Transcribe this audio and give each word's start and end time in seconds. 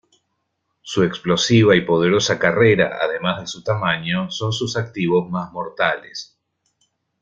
Su 0.81 1.03
explosiva 1.03 1.75
y 1.75 1.81
poderosa 1.81 2.39
carrera, 2.39 2.97
además 3.03 3.39
de 3.41 3.45
su 3.45 3.61
tamaño, 3.63 4.31
son 4.31 4.51
sus 4.51 4.75
activos 4.75 5.29
más 5.29 5.51
mortales. 5.51 6.35